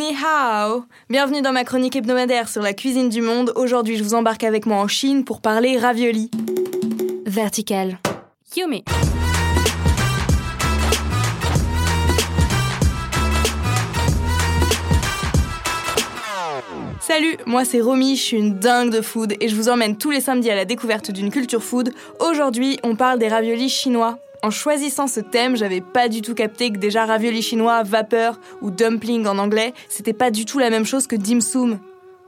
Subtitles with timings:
[0.00, 3.52] Ni hao Bienvenue dans ma chronique hebdomadaire sur la cuisine du monde.
[3.54, 6.30] Aujourd'hui, je vous embarque avec moi en Chine pour parler ravioli.
[7.26, 7.98] Vertical.
[8.56, 8.82] Yumi.
[17.00, 20.10] Salut, moi c'est Romy, je suis une dingue de food et je vous emmène tous
[20.10, 21.92] les samedis à la découverte d'une culture food.
[22.20, 24.18] Aujourd'hui, on parle des raviolis chinois.
[24.42, 28.70] En choisissant ce thème, j'avais pas du tout capté que déjà ravioli chinois, vapeur ou
[28.70, 31.78] dumpling en anglais, c'était pas du tout la même chose que dim sum.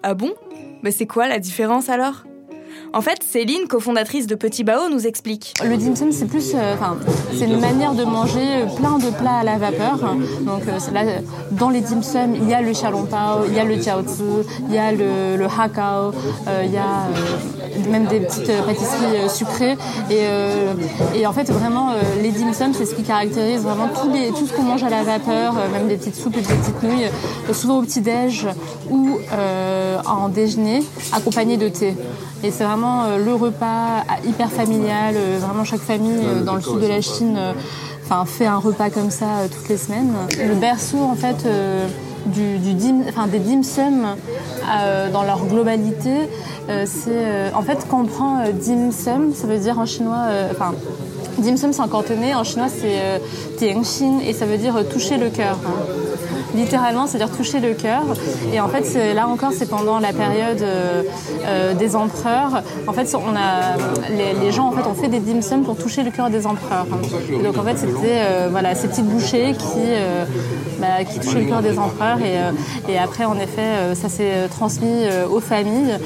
[0.03, 0.35] Ah bon?
[0.83, 2.25] Mais c'est quoi la différence alors?
[2.95, 5.55] En fait, Céline, cofondatrice de Petit Bao, nous explique.
[5.65, 6.75] Le dim sum, c'est plus, euh,
[7.39, 9.99] c'est une manière de manger plein de plats à la vapeur.
[10.43, 11.05] Donc euh, là,
[11.53, 12.73] dans les dim sum, il y a le
[13.07, 14.23] pao, il y a le jiaozi,
[14.69, 16.13] il y a le, hakao,
[16.49, 17.09] euh, il y a
[17.89, 19.77] même des petites pâtisseries sucrées.
[20.11, 24.53] Et, en fait, vraiment, les dim sum, c'est ce qui caractérise vraiment les, tout ce
[24.53, 27.09] qu'on mange à la vapeur, même des petites soupes et des petites nouilles,
[27.55, 28.47] souvent au petit-déj
[28.91, 29.19] ou
[30.07, 31.95] en déjeuner, accompagné de thé.
[32.45, 35.15] Et c'est vraiment euh, le repas hyper familial.
[35.17, 37.39] Euh, vraiment, chaque famille euh, dans le sud de la Chine
[38.05, 40.13] enfin, fait un repas comme ça toutes les semaines.
[40.39, 41.47] Le berceau, en fait,
[42.27, 44.07] du, dim, enfin, des dim sum
[45.13, 46.29] dans leur globalité,
[46.85, 50.73] c'est en fait quand on prend dim sum, ça veut dire en chinois, enfin
[51.39, 53.21] dim sum c'est en cantonais, en chinois c'est
[53.57, 55.59] tianxin et ça veut dire toucher le cœur
[56.55, 58.03] littéralement, c'est-à-dire toucher le cœur.
[58.53, 61.03] Et en fait, là encore, c'est pendant la période euh,
[61.47, 62.63] euh, des empereurs.
[62.87, 63.77] En fait, on a
[64.11, 66.87] les, gens en fait ont fait des dim sum pour toucher le cœur des empereurs.
[67.43, 69.81] donc en fait, c'était euh, voilà ces petites bouchées qui
[70.81, 72.19] bah, qui touchaient le cœur des empereurs.
[72.21, 75.97] Et, et après, en effet, ça s'est transmis aux familles.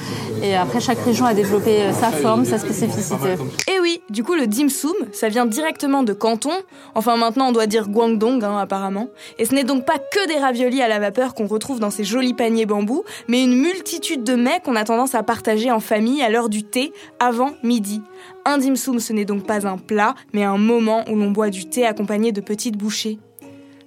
[0.42, 3.34] Et après, chaque région a développé sa forme, sa spécificité.
[3.68, 6.52] Et oui, du coup, le dim sum, ça vient directement de Canton.
[6.94, 9.08] Enfin, maintenant, on doit dire Guangdong, hein, apparemment.
[9.38, 12.04] Et ce n'est donc pas que des raviolis à la vapeur qu'on retrouve dans ces
[12.04, 16.22] jolis paniers bambou, mais une multitude de mets qu'on a tendance à partager en famille
[16.22, 18.02] à l'heure du thé, avant midi.
[18.44, 21.50] Un dim sum, ce n'est donc pas un plat, mais un moment où l'on boit
[21.50, 23.18] du thé accompagné de petites bouchées.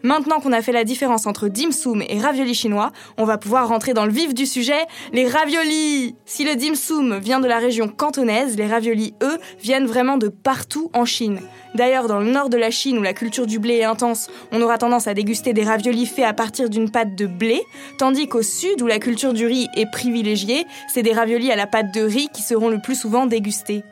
[0.01, 3.67] Maintenant qu'on a fait la différence entre dim sum et ravioli chinois, on va pouvoir
[3.67, 6.15] rentrer dans le vif du sujet, les raviolis.
[6.25, 10.29] Si le dim sum vient de la région cantonaise, les raviolis, eux, viennent vraiment de
[10.29, 11.41] partout en Chine.
[11.75, 14.61] D'ailleurs, dans le nord de la Chine où la culture du blé est intense, on
[14.61, 17.61] aura tendance à déguster des raviolis faits à partir d'une pâte de blé,
[17.97, 21.67] tandis qu'au sud où la culture du riz est privilégiée, c'est des raviolis à la
[21.67, 23.83] pâte de riz qui seront le plus souvent dégustés.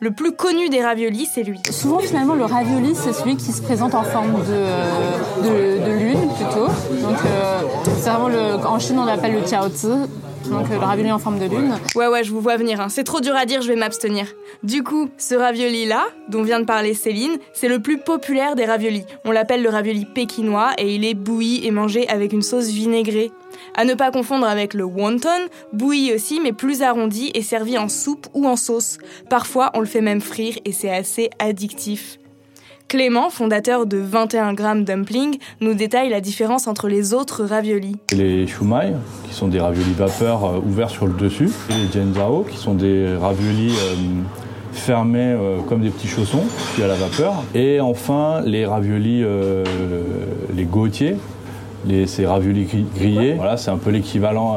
[0.00, 1.60] Le plus connu des raviolis, c'est lui.
[1.70, 6.66] Souvent, finalement, le ravioli, c'est celui qui se présente en forme de, euh, lune, plutôt.
[6.66, 7.60] Donc, euh,
[8.00, 9.88] c'est vraiment le, en Chine, on l'appelle le jiaozi
[10.50, 11.74] donc euh, le ravioli en forme de lune.
[11.94, 12.80] Ouais, ouais, je vous vois venir.
[12.80, 12.88] Hein.
[12.88, 14.26] C'est trop dur à dire, je vais m'abstenir.
[14.62, 19.04] Du coup, ce ravioli-là, dont vient de parler Céline, c'est le plus populaire des raviolis.
[19.24, 23.32] On l'appelle le ravioli pékinois et il est bouilli et mangé avec une sauce vinaigrée.
[23.76, 25.28] À ne pas confondre avec le wonton,
[25.72, 28.98] bouilli aussi mais plus arrondi et servi en soupe ou en sauce.
[29.30, 32.18] Parfois, on le fait même frire et c'est assez addictif.
[32.94, 37.96] Clément, fondateur de 21 grammes dumpling, nous détaille la différence entre les autres raviolis.
[38.12, 38.92] Les shumai,
[39.26, 42.74] qui sont des raviolis vapeur euh, ouverts sur le dessus, et les jenzao, qui sont
[42.74, 43.96] des raviolis euh,
[44.70, 46.44] fermés euh, comme des petits chaussons,
[46.74, 47.42] puis à la vapeur.
[47.52, 49.24] Et enfin, les raviolis,
[50.54, 51.16] les gautiers,
[51.88, 53.34] les, ces raviolis grillés.
[53.34, 54.56] Voilà, c'est un peu l'équivalent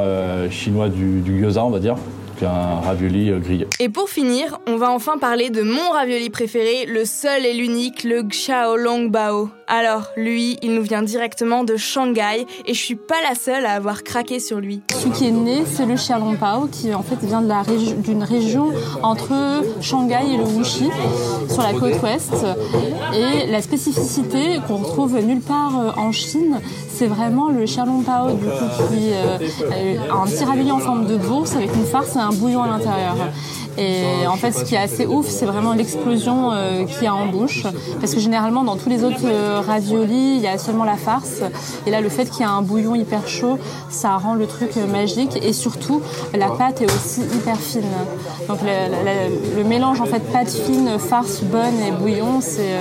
[0.52, 1.96] chinois du, du gyoza, on va dire
[2.44, 3.68] un ravioli euh, grillé.
[3.80, 8.04] Et pour finir, on va enfin parler de mon ravioli préféré, le seul et l'unique,
[8.04, 9.50] le Xiaolong Bao.
[9.68, 13.74] Alors, lui, il nous vient directement de Shanghai et je suis pas la seule à
[13.74, 14.82] avoir craqué sur lui.
[14.92, 17.44] Celui qui est né, c'est le Xiaolongbao qui en fait vient
[17.98, 18.72] d'une région
[19.04, 19.34] entre
[19.82, 20.90] Shanghai et le Wuxi
[21.50, 22.34] sur la côte ouest.
[23.14, 26.60] Et la spécificité qu'on retrouve nulle part euh, en Chine,
[26.98, 29.38] c'est vraiment le Xiaolongbao du coup qui euh,
[30.12, 33.16] un petit ravioli en forme de bourse avec une farce et un bouillon à l'intérieur.
[33.78, 37.14] Et en fait, ce qui est assez ouf, c'est vraiment l'explosion euh, qu'il y a
[37.14, 37.64] en bouche.
[38.00, 41.42] Parce que généralement, dans tous les autres euh, raviolis, il y a seulement la farce.
[41.86, 44.72] Et là, le fait qu'il y a un bouillon hyper chaud, ça rend le truc
[44.78, 45.38] euh, magique.
[45.44, 46.02] Et surtout,
[46.34, 47.84] la pâte est aussi hyper fine.
[48.48, 52.78] Donc le, mélange en fait pâte fine, farce bonne et bouillon, c'est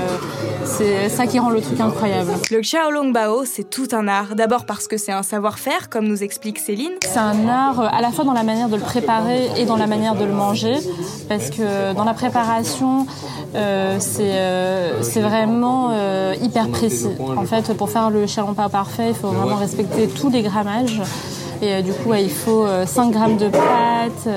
[0.65, 2.33] c'est ça qui rend le truc incroyable.
[2.51, 4.35] Le Xiaolong Bao, c'est tout un art.
[4.35, 6.93] D'abord parce que c'est un savoir-faire, comme nous explique Céline.
[7.03, 9.87] C'est un art à la fois dans la manière de le préparer et dans la
[9.87, 10.77] manière de le manger
[11.29, 13.07] parce que dans la préparation,
[13.55, 17.09] euh, euh, c'est vraiment euh, hyper précis.
[17.37, 21.01] En fait, pour faire le pas parfait, il faut vraiment respecter tous les grammages.
[21.63, 24.29] Et du coup, il faut 5 grammes de pâte,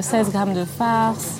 [0.00, 1.38] 16 grammes de farce,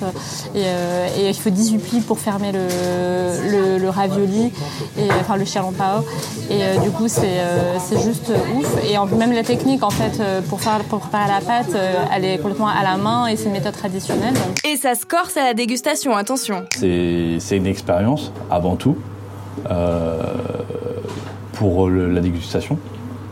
[0.55, 4.51] et, il faut 18 plis pour fermer le, le, ravioli,
[4.97, 6.03] et, enfin le xiaolongbao.
[6.49, 8.67] Et du coup, c'est juste ouf.
[8.83, 11.75] Et même la technique, en fait, pour, faire, pour préparer la pâte,
[12.13, 14.33] elle est complètement à la main et c'est une méthode traditionnelle.
[14.65, 16.65] Et ça se corse à la dégustation, attention.
[16.71, 18.97] C'est une expérience avant tout
[19.69, 20.21] euh,
[21.53, 22.77] pour la dégustation.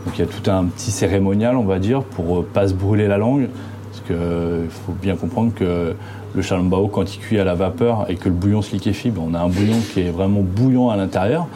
[0.08, 3.08] Donc il y a tout un petit cérémonial, on va dire, pour pas se brûler
[3.08, 3.50] la langue.
[3.90, 5.92] Parce qu'il faut bien comprendre que
[6.34, 9.20] le chalambao, quand il cuit à la vapeur et que le bouillon se liquéfie, ben,
[9.28, 11.46] on a un bouillon qui est vraiment bouillant à l'intérieur.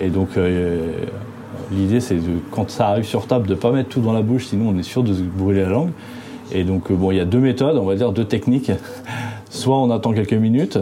[0.00, 0.90] Et donc euh,
[1.70, 2.16] l'idée, c'est
[2.50, 4.76] quand ça arrive sur table de ne pas mettre tout dans la bouche, sinon on
[4.76, 5.90] est sûr de se brûler la langue.
[6.50, 8.72] Et donc, euh, bon, il y a deux méthodes, on va dire deux techniques.
[9.50, 10.80] Soit on attend quelques minutes,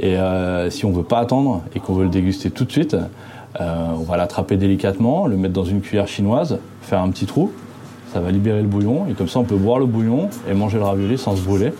[0.00, 2.94] et euh, si on veut pas attendre et qu'on veut le déguster tout de suite,
[2.94, 3.06] euh,
[3.58, 7.52] on va l'attraper délicatement, le mettre dans une cuillère chinoise, faire un petit trou,
[8.12, 10.78] ça va libérer le bouillon, et comme ça on peut boire le bouillon et manger
[10.78, 11.72] le ravioli sans se brûler.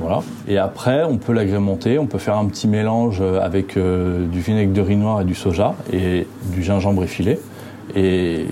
[0.00, 0.20] Voilà.
[0.46, 4.80] Et après, on peut l'agrémenter, on peut faire un petit mélange avec du vinaigre de
[4.80, 7.38] riz noir et du soja et du gingembre effilé.
[7.94, 8.46] Et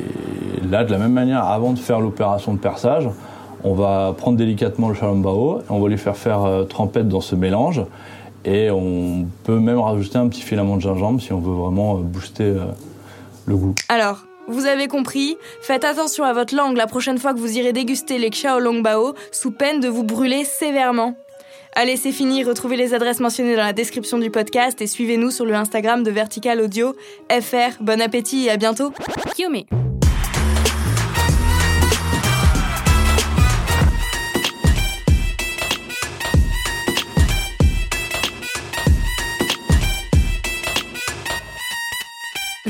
[0.68, 3.08] là, de la même manière, avant de faire l'opération de perçage,
[3.64, 7.34] on va prendre délicatement le shalombao, on va lui faire faire euh, trempette dans ce
[7.34, 7.82] mélange
[8.46, 12.00] et on peut même rajouter un petit filament de gingembre si on veut vraiment euh,
[12.02, 12.66] booster euh,
[13.46, 13.74] le goût.
[13.88, 17.72] Alors, vous avez compris, faites attention à votre langue la prochaine fois que vous irez
[17.72, 21.16] déguster les xiaolongbao sous peine de vous brûler sévèrement.
[21.74, 25.44] Allez, c'est fini, retrouvez les adresses mentionnées dans la description du podcast et suivez-nous sur
[25.44, 26.94] le Instagram de Vertical Audio
[27.30, 27.82] FR.
[27.82, 28.92] Bon appétit et à bientôt.
[29.34, 29.66] Kiyomi.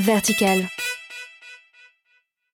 [0.07, 0.69] Vertical